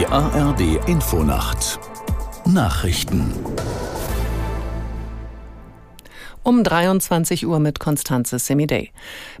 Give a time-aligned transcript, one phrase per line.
[0.00, 1.78] Die ARD Infonacht
[2.46, 3.34] Nachrichten
[6.42, 8.92] um 23 Uhr mit Konstanze Semidey.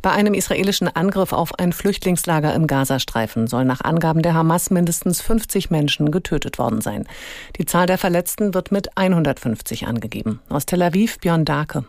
[0.02, 5.22] Bei einem israelischen Angriff auf ein Flüchtlingslager im Gazastreifen soll nach Angaben der Hamas mindestens
[5.22, 7.08] 50 Menschen getötet worden sein.
[7.56, 10.40] Die Zahl der Verletzten wird mit 150 angegeben.
[10.50, 11.86] Aus Tel Aviv Björn Darke.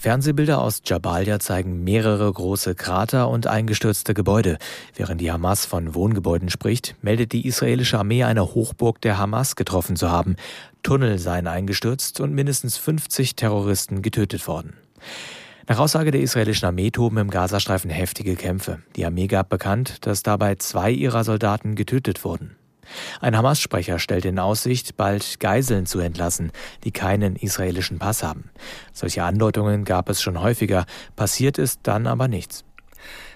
[0.00, 4.58] Fernsehbilder aus Jabalia zeigen mehrere große Krater und eingestürzte Gebäude.
[4.94, 9.96] Während die Hamas von Wohngebäuden spricht, meldet die israelische Armee eine Hochburg der Hamas getroffen
[9.96, 10.36] zu haben.
[10.84, 14.74] Tunnel seien eingestürzt und mindestens 50 Terroristen getötet worden.
[15.66, 18.78] Nach Aussage der israelischen Armee toben im Gazastreifen heftige Kämpfe.
[18.94, 22.57] Die Armee gab bekannt, dass dabei zwei ihrer Soldaten getötet wurden.
[23.20, 26.52] Ein Hamas-Sprecher stellt in Aussicht, bald Geiseln zu entlassen,
[26.84, 28.50] die keinen israelischen Pass haben.
[28.92, 32.64] Solche Andeutungen gab es schon häufiger, passiert ist dann aber nichts.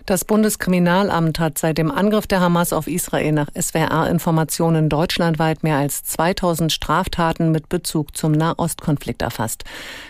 [0.05, 6.03] Das Bundeskriminalamt hat seit dem Angriff der Hamas auf Israel nach SWR-Informationen deutschlandweit mehr als
[6.03, 9.63] 2000 Straftaten mit Bezug zum Nahostkonflikt erfasst.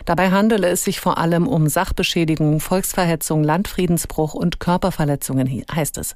[0.07, 6.15] Dabei handele es sich vor allem um Sachbeschädigung, Volksverhetzung, Landfriedensbruch und Körperverletzungen, heißt es.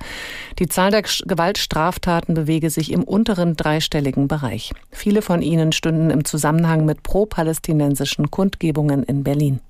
[0.58, 4.72] Die Zahl der Gewaltstraftaten bewege sich im unteren dreistelligen Bereich.
[4.90, 9.60] Viele von ihnen stünden im Zusammenhang mit pro-palästinensischen Kundgebungen in Berlin.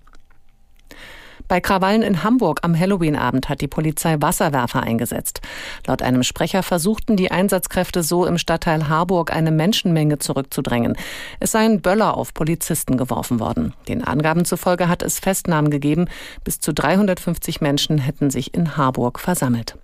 [1.48, 5.40] Bei Krawallen in Hamburg am Halloween-Abend hat die Polizei Wasserwerfer eingesetzt.
[5.86, 10.96] Laut einem Sprecher versuchten die Einsatzkräfte so im Stadtteil Harburg eine Menschenmenge zurückzudrängen.
[11.38, 13.74] Es seien Böller auf Polizisten geworfen worden.
[13.86, 16.06] Den Angaben zufolge hat es Festnahmen gegeben.
[16.42, 19.76] Bis zu 350 Menschen hätten sich in Harburg versammelt.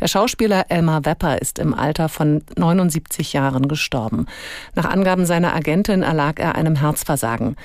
[0.00, 4.26] Der Schauspieler Elmar Wepper ist im Alter von 79 Jahren gestorben.
[4.74, 7.56] Nach Angaben seiner Agentin erlag er einem Herzversagen.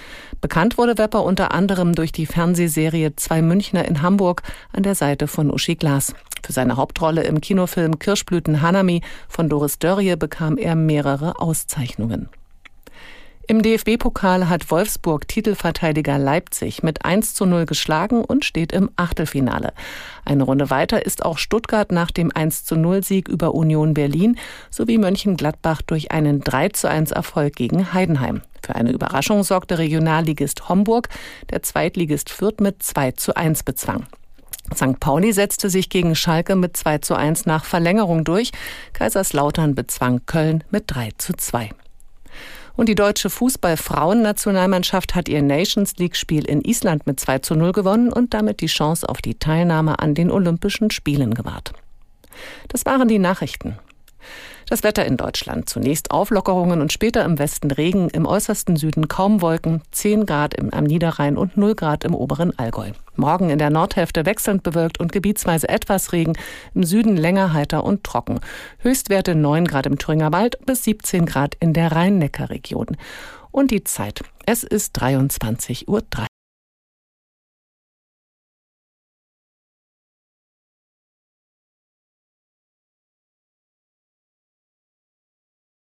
[0.42, 5.28] Bekannt wurde Wepper unter anderem durch die Fernsehserie Zwei Münchner in Hamburg an der Seite
[5.28, 6.14] von Uschi Glas.
[6.44, 12.30] Für seine Hauptrolle im Kinofilm Kirschblüten Hanami von Doris Dörrie bekam er mehrere Auszeichnungen.
[13.48, 19.74] Im DFB-Pokal hat Wolfsburg Titelverteidiger Leipzig mit 1 zu 0 geschlagen und steht im Achtelfinale.
[20.24, 24.40] Eine Runde weiter ist auch Stuttgart nach dem 1 zu 0 Sieg über Union Berlin
[24.72, 28.42] sowie Mönchengladbach durch einen 3 zu 1 Erfolg gegen Heidenheim.
[28.64, 31.10] Für eine Überraschung sorgte Regionalligist Homburg,
[31.52, 34.08] der Zweitligist Fürth mit 2 zu 1 bezwang.
[34.74, 35.00] St.
[35.00, 38.52] Pauli setzte sich gegen Schalke mit 2 zu 1 nach Verlängerung durch.
[38.94, 41.70] Kaiserslautern bezwang Köln mit 3 zu 2.
[42.76, 48.12] Und die deutsche Fußball-Frauen-Nationalmannschaft hat ihr Nations League-Spiel in Island mit 2 zu 0 gewonnen
[48.12, 51.72] und damit die Chance auf die Teilnahme an den Olympischen Spielen gewahrt.
[52.68, 53.78] Das waren die Nachrichten.
[54.68, 55.70] Das Wetter in Deutschland.
[55.70, 60.74] Zunächst Auflockerungen und später im Westen Regen, im äußersten Süden kaum Wolken, 10 Grad im,
[60.74, 62.92] am Niederrhein und 0 Grad im oberen Allgäu.
[63.16, 66.34] Morgen in der Nordhälfte wechselnd bewölkt und gebietsweise etwas Regen,
[66.74, 68.40] im Süden länger heiter und trocken.
[68.80, 72.98] Höchstwerte 9 Grad im Thüringer Wald bis 17 Grad in der Rhein-Neckar-Region.
[73.52, 74.22] Und die Zeit.
[74.46, 76.04] Es ist 23.03 Uhr.